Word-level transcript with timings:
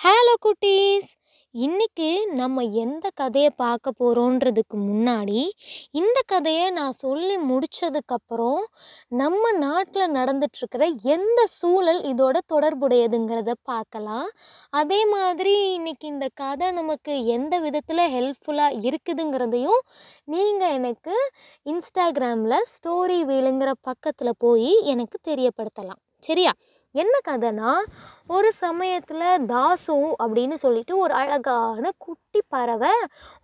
Hello 0.00 0.34
குட்டீஸ். 0.44 1.08
இன்னைக்கு 1.54 2.06
நம்ம 2.30 2.62
எந்த 2.82 3.06
கதையை 3.14 3.50
பார்க்க 3.56 3.92
போகிறோன்றதுக்கு 3.98 4.76
முன்னாடி 4.84 5.42
இந்த 5.90 6.18
கதையை 6.26 6.70
நான் 6.70 6.92
சொல்லி 6.92 7.36
முடித்ததுக்கப்புறம் 7.40 8.62
நம்ம 9.12 9.52
நாட்டில் 9.56 10.14
நடந்துட்டுருக்கிற 10.14 10.86
எந்த 11.16 11.46
சூழல் 11.58 12.00
இதோட 12.12 12.36
தொடர்புடையதுங்கிறத 12.46 13.54
பார்க்கலாம் 13.62 14.28
அதே 14.72 15.00
மாதிரி 15.06 15.54
இன்னைக்கு 15.72 16.08
இந்த 16.08 16.28
கதை 16.34 16.70
நமக்கு 16.70 17.14
எந்த 17.26 17.58
விதத்தில் 17.58 18.04
ஹெல்ப்ஃபுல்லாக 18.16 18.80
இருக்குதுங்கிறதையும் 18.88 19.82
நீங்கள் 20.24 20.72
எனக்கு 20.72 21.16
இன்ஸ்டாகிராமில் 21.66 22.60
ஸ்டோரி 22.74 23.20
வீலுங்கிற 23.24 23.72
பக்கத்தில் 23.80 24.38
போய் 24.38 24.72
எனக்கு 24.84 25.18
தெரியப்படுத்தலாம். 25.30 26.02
சரியா? 26.22 26.52
என்ன 26.94 27.16
கதைனா 27.28 27.72
ஒரு 28.36 28.48
சமயத்தில் 28.52 29.44
தாசு 29.50 29.94
அப்படின்னு 30.22 30.56
சொல்லிட்டு 30.62 30.94
ஒரு 30.98 31.12
அழகான 31.14 31.90
குட்டி 32.04 32.40
பறவை 32.54 32.90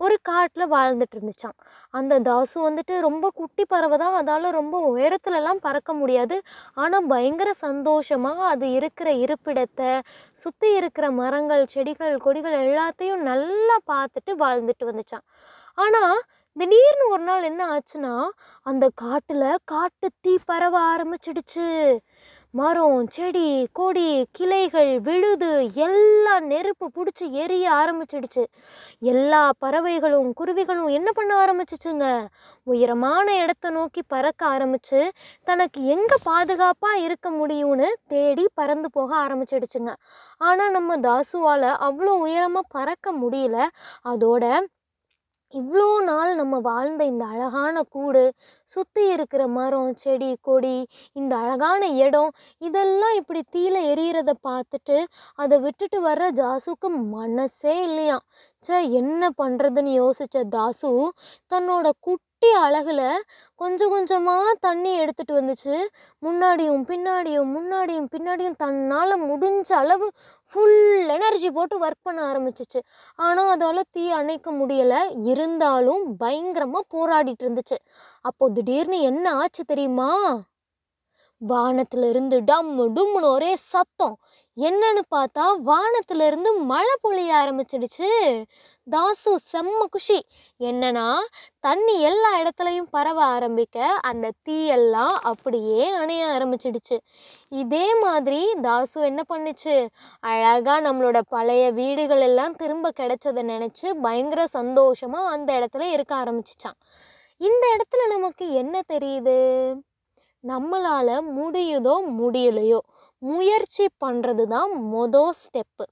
ஒரு 0.05 0.17
காட்டில் 0.29 0.65
வாழ்ந்துட்டு 0.73 1.17
இருந்துச்சான் 1.17 1.57
அந்த 1.91 2.19
தாசு 2.29 2.57
வந்துட்டு 2.67 2.95
ரொம்ப 3.07 3.31
குட்டி 3.41 3.65
பறவை 3.65 3.97
தான். 4.05 4.17
அதால் 4.21 4.49
ரொம்ப 4.51 4.77
உயரத்துலலாம் 4.93 5.63
பறக்க 5.67 5.93
முடியாது. 5.95 6.39
ஆனால் 6.75 7.09
பயங்கர 7.13 7.53
சந்தோஷமாக 7.67 8.49
அது 8.53 8.69
இருக்கிற 8.79 9.11
இருப்பிடத்தை 9.25 9.93
சுற்றி 10.45 10.71
இருக்கிற 10.81 11.09
மரங்கள் 11.21 11.65
செடிகள் 11.75 12.17
கொடிகள் 12.27 12.59
எல்லாத்தையும் 12.65 13.27
நல்லா 13.33 13.77
பார்த்துட்டு 13.93 14.35
வாழ்ந்துட்டு 14.45 14.91
வந்துச்சான் 14.91 15.27
ஆனால் 15.85 16.19
திடீர்னு 16.57 17.07
ஒரு 17.15 17.23
நாள் 17.23 17.47
என்ன 17.49 17.63
ஆச்சுன்னா 17.73 18.13
அந்த 18.67 18.85
காட்டில் 19.03 19.49
காட்டு 19.73 20.09
தீ 20.25 20.35
பரவ 20.45 20.75
ஆரம்பிச்சிடுச்சு. 20.93 21.67
மரம் 22.55 23.07
செடி 23.15 23.69
கொடி 23.73 24.29
கிளைகள் 24.33 25.01
விழுது 25.01 25.49
எல்லாம் 25.87 26.45
நெருப்பு 26.47 26.87
பிடிச்சி 26.97 27.27
எரிய 27.43 27.65
ஆரம்பிச்சிடுச்சு. 27.73 28.45
எல்லா 29.01 29.51
பறவைகளும் 29.59 30.31
குருவிகளும் 30.41 30.89
என்ன 30.89 31.09
பண்ண 31.13 31.33
ஆரம்பிச்சிச்சுங்க? 31.45 32.07
உயரமான 32.63 33.27
இடத்த 33.43 33.71
நோக்கி 33.71 34.03
பறக்க 34.09 34.47
ஆரம்பிச்சு 34.47 35.01
தனக்கு 35.45 35.81
எங்கே 35.87 36.19
பாதுகாப்பாக 36.23 36.99
இருக்க 36.99 37.31
முடியும்னு 37.31 37.91
தேடி 38.07 38.47
பறந்து 38.55 38.91
போக 38.91 39.11
ஆரம்பிச்சிடுச்சுங்க. 39.27 39.93
ஆனால் 40.41 40.71
நம்ம 40.71 40.97
தாசுவால் 41.09 41.69
அவ்வளோ 41.89 42.15
உயரமாக 42.27 42.73
பறக்க 42.79 43.13
முடியல. 43.23 43.59
அதோட 44.05 44.45
இவ்வளோ 45.57 46.03
நாள் 46.03 46.35
நம்ம 46.35 46.59
வாழ்ந்த 46.61 47.05
இந்த 47.05 47.25
அழகான 47.25 47.83
கூடு 47.89 48.23
சுற்றி 48.69 49.13
இருக்கிற 49.13 49.43
மரம் 49.49 49.95
செடி 49.97 50.37
கொடி 50.41 50.77
இந்த 51.13 51.37
அழகான 51.37 51.89
இடம் 51.97 52.31
இதெல்லாம் 52.63 53.15
இப்படி 53.15 53.43
தீயில 53.53 53.77
எரியறத 53.93 54.35
பார்த்துட்டு 54.49 54.99
அதை 55.39 55.59
விட்டுட்டு 55.59 56.01
வர்ற 56.09 56.25
ஜாசுக்கு 56.41 56.89
மனசே 57.15 57.75
இல்லையாம். 57.83 58.25
ச்சே 58.65 58.79
என்ன 58.93 59.23
பண்ணுறதுன்னு 59.39 59.93
யோசித்த 59.97 60.45
தாசு 60.49 60.91
தன்னோட 61.53 61.87
குட்டி 62.01 62.23
குட்டி 62.43 62.59
அழகில் 62.65 63.23
கொஞ்சம் 63.61 63.93
கொஞ்சமாக 63.93 64.49
தண்ணி 64.61 64.91
எடுத்துகிட்டு 65.03 65.35
வந்துச்சு. 65.37 65.75
முன்னாடியும் 66.25 66.83
பின்னாடியும் 66.91 67.49
முன்னாடியும் 67.57 68.09
பின்னாடியும் 68.15 68.59
தன்னால் 68.59 69.15
முடிஞ்ச 69.31 69.71
அளவு 69.73 70.07
ஃபுல் 70.53 71.09
எனர்ஜி 71.15 71.51
போட்டு 71.51 71.77
ஒர்க் 71.87 72.03
பண்ண 72.03 72.21
ஆரம்பிச்சிச்சு. 72.33 72.81
ஆனால் 73.27 73.51
அதால் 73.55 73.81
தீ 73.91 74.05
அணைக்க 74.11 74.53
முடியலை. 74.53 75.01
இருந்தாலும் 75.33 76.05
பயங்கரமாக 76.17 76.91
போராடிட்டு 76.97 77.47
இருந்துச்சு. 77.47 77.79
அப்போது 78.21 78.55
திடீர்னு 78.59 79.01
என்ன 79.11 79.33
ஆச்சு 79.43 79.65
தெரியுமா? 79.65 80.11
வானத்திலிருந்து 81.41 82.41
டம்மு 82.41 82.85
டும்முன்னு 82.97 83.29
ஒரே 83.29 83.57
சத்தம். 83.57 84.17
என்னன்னு 84.57 85.03
பார்த்தா 85.15 85.45
வானத்திலிருந்து 85.63 86.55
மழை 86.55 86.95
பொழிய 87.03 87.31
ஆரம்பிச்சிடுச்சு. 87.43 88.09
தாசு 88.91 89.33
செம்ம 89.53 89.83
குஷி. 89.91 90.19
என்னன்னா 90.61 91.07
தண்ணி 91.61 92.01
எல்லா 92.01 92.31
இடத்துலையும் 92.41 92.89
பரவ 92.91 93.23
ஆரம்பிக்க 93.25 93.87
அந்த 94.03 94.31
தீயெல்லாம் 94.49 95.17
அப்படியே 95.23 95.91
அணைய 95.97 96.25
ஆரம்பிச்சிடுச்சு. 96.37 96.99
இதே 97.49 97.87
மாதிரி 98.01 98.53
தாசு 98.63 98.95
என்ன 98.95 99.23
பண்ணுச்சு? 99.35 99.77
அழகாக 100.21 100.93
நம்மளோட 100.93 101.21
பழைய 101.29 101.71
வீடுகள் 101.73 102.21
எல்லாம் 102.21 102.55
திரும்ப 102.55 102.93
கிடைச்சதை 103.01 103.45
நினச்சி 103.53 103.91
பயங்கர 104.03 104.47
சந்தோஷமாக 104.47 105.29
அந்த 105.29 105.51
இடத்துல 105.59 105.81
இருக்க 105.81 106.15
ஆரம்பிச்சிச்சான். 106.17 106.79
இந்த 107.41 107.65
இடத்துல 107.77 108.07
நமக்கு 108.09 108.53
என்ன 108.53 108.81
தெரியுது? 108.93 109.39
நம்மளால் 110.45 111.15
முடியுதோ 111.39 111.95
முடியலையோ 112.21 112.81
முயற்சி 113.23 113.85
பண்ணுறது 114.05 114.45
தான் 114.55 114.73
மொதல் 114.95 115.33
ஸ்டெப்பு. 115.43 115.85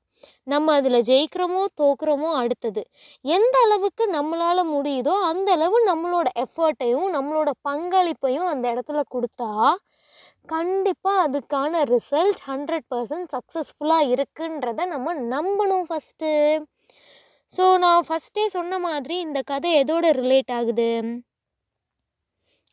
நம்ம 0.53 0.75
அதில் 0.79 0.99
ஜெயிக்கிறோமோ 1.09 1.63
தோக்குறோமோ 1.81 2.29
அடுத்தது. 2.41 2.83
எந்த 3.25 3.55
அளவுக்கு 3.67 4.05
நம்மளால் 4.17 4.63
முடியுதோ 4.75 5.15
அந்த 5.31 5.49
அளவு 5.57 5.79
நம்மளோட 5.91 6.29
எஃபர்ட்டையும் 6.45 7.09
நம்மளோட 7.17 7.51
பங்களிப்பையும் 7.69 8.49
அந்த 8.53 8.65
இடத்துல 8.75 9.03
கொடுத்தா 9.15 9.51
கண்டிப்பாக 10.53 11.25
அதுக்கான 11.27 11.83
ரிசல்ட் 11.93 12.41
ஹண்ட்ரட் 12.49 12.87
பர்சன்ட் 12.93 13.31
சக்ஸஸ்ஃபுல்லாக 13.35 14.11
இருக்குன்றத 14.15 14.87
நம்ம 14.95 15.15
நம்பணும் 15.35 15.87
ஃபஸ்ட்டு. 15.91 16.33
ஸோ 17.51 17.65
நான் 17.85 18.07
ஃபஸ்ட்டே 18.09 18.45
சொன்ன 18.57 18.79
மாதிரி 18.89 19.17
இந்த 19.27 19.41
கதை 19.53 19.71
எதோட 19.83 20.07
ரிலேட் 20.23 20.53
ஆகுது? 20.59 20.91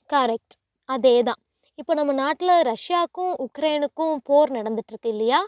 கரெக்ட். 0.10 0.56
அதே 0.90 1.16
தான் 1.30 1.42
இப்போ 1.82 1.94
நம்ம 2.00 2.14
நாட்டில் 2.24 2.56
ரஷ்யாவுக்கும் 2.72 3.34
உக்ரைனுக்கும் 3.46 4.18
போர் 4.30 4.52
நடந்துட்டுருக்கு 4.58 5.10
இல்லையா? 5.14 5.40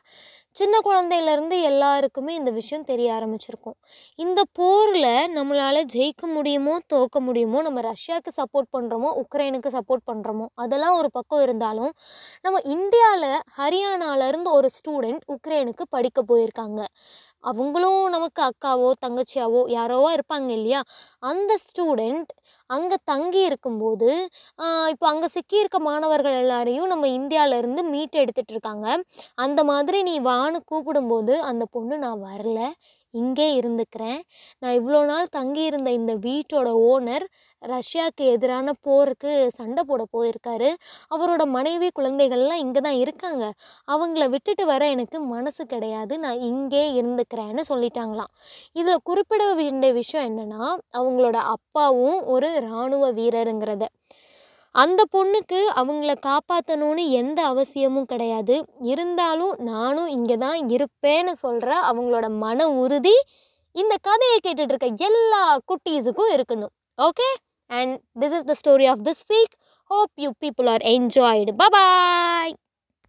சின்ன 0.56 0.76
குழந்தையிலேருந்து 0.88 1.58
எல்லாருக்குமே 1.70 2.32
இந்த 2.40 2.52
விஷயம் 2.58 2.86
தெரிய 2.90 3.08
ஆரம்பிச்சிருக்கும். 3.18 3.76
இந்த 4.20 4.42
போரில் 4.60 5.10
நம்மளால் 5.38 5.80
ஜெயிக்க 5.96 6.24
முடியுமோ 6.36 6.74
தோக்க 6.94 7.20
முடியுமோ 7.28 7.62
நம்ம 7.68 7.82
ரஷ்யாவுக்கு 7.90 8.32
சப்போர்ட் 8.40 8.70
பண்ணுறோமோ 8.76 9.12
உக்ரைனுக்கு 9.24 9.72
சப்போர்ட் 9.78 10.06
பண்ணுறோமோ 10.12 10.48
அதெல்லாம் 10.64 10.98
ஒரு 11.00 11.12
பக்கம் 11.18 11.44
இருந்தாலும் 11.48 11.94
நம்ம 12.46 12.62
இந்தியாவில் 12.76 13.30
ஹரியானாலேருந்து 13.60 14.52
ஒரு 14.60 14.70
ஸ்டூடெண்ட் 14.78 15.26
உக்ரைனுக்கு 15.36 15.86
படிக்க 15.98 16.22
போயிருக்காங்க. 16.32 16.82
அவங்களும் 17.44 18.02
நமக்கு 18.16 18.42
அக்காவோ 18.48 18.90
தங்கச்சியாவோ 19.04 19.62
யாரோவோ 19.76 20.09
இருப்பாங்க 20.18 20.50
இல்லையா? 20.58 20.81
அந்த 21.24 21.52
ஸ்டூடெண்ட் 21.66 22.31
அங்கே 22.70 22.98
தங்கி 23.12 23.42
இருக்கும்போது 23.50 24.09
இப்போ 24.94 25.06
அங்கே 25.12 25.28
சிக்கியிருக்க 25.36 25.80
மாணவர்கள் 25.88 26.38
எல்லாரையும் 26.44 26.92
நம்ம 26.94 27.06
இந்தியாவிலேருந்து 27.20 27.84
மீட் 27.94 28.20
எடுத்துகிட்டு 28.24 28.56
இருக்காங்க. 28.56 28.88
அந்த 29.46 29.59
மாதிரி 29.72 30.00
நீ 30.09 30.16
வான்னு 30.30 30.59
கூப்பிடும்போது 30.72 31.36
அந்த 31.52 31.66
பொண்ணு 31.76 31.98
நான் 32.06 32.26
வரல. 32.30 32.59
இங்கே 33.13 33.47
இருந்துக்கிறேன். 33.59 34.19
நான் 34.62 34.78
இவ்வளோ 34.79 35.00
நாள் 35.06 35.34
தங்கியிருந்த 35.38 35.90
இந்த 36.00 36.13
வீட்டோட 36.28 36.69
ஓனர் 36.91 37.25
ரஷ்யாவுக்கு 37.62 38.24
எதிரான 38.35 38.69
போருக்கு 38.88 39.31
சண்டை 39.57 39.81
போட 39.90 40.03
போயிருக்காரு. 40.16 40.69
அவரோட 41.16 41.44
மனைவி 41.57 41.90
குழந்தைகள்லாம் 42.00 42.62
இங்கே 42.63 42.81
தான் 42.88 43.00
இருக்காங்க. 43.03 43.44
அவங்கள 43.88 44.25
விட்டுட்டு 44.34 44.66
வர 44.66 44.90
எனக்கு 44.96 45.19
மனசு 45.35 45.63
கிடையாது. 45.66 46.13
நான் 46.25 46.44
இங்கே 46.52 46.84
இருந்துக்கிறேன்னு 47.00 47.63
சொல்லிட்டாங்களாம். 47.72 48.31
இதில் 48.73 49.06
குறிப்பிட 49.09 49.46
வேண்டிய 49.62 49.91
விஷயம் 50.02 50.28
என்னென்னா 50.29 50.63
அவங்களோட 51.00 51.38
அப்பாவும் 51.56 52.19
ஒரு 52.35 52.50
இராணுவ 52.62 53.12
வீரருங்கிறத. 53.19 53.85
அந்த 54.75 55.01
பொண்ணுக்கு 55.16 55.59
அவங்கள 55.79 56.11
காப்பாற்றணும்னு 56.28 57.03
எந்த 57.22 57.39
அவசியமும் 57.45 58.07
கிடையாது. 58.11 58.56
இருந்தாலும் 58.91 59.53
நானும் 59.72 60.07
இங்கே 60.07 60.38
தான் 60.45 60.59
இருப்பேன்னு 60.75 61.34
சொல்கிற 61.44 61.69
அவங்களோட 61.89 62.28
மன 62.45 62.67
உறுதி 62.84 63.16
இந்த 63.75 63.94
கதையை 64.01 64.39
கேட்டுட்ருக்க 64.47 64.89
எல்லா 65.09 65.44
குட்டீஸுக்கும் 65.69 66.34
இருக்கணும். 66.35 66.73
Okay 66.97 67.29
and 67.69 67.94
this 68.19 68.35
is 68.39 68.50
the 68.50 68.56
story 68.61 68.88
of 68.94 69.06
this 69.09 69.23
week 69.34 69.56
hope 69.91 70.13
you 70.25 70.31
people 70.44 70.69
are 70.73 70.85
enjoyed 70.95 71.53
bye bye 71.63 72.53